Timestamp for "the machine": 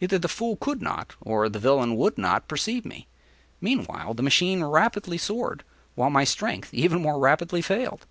4.16-4.64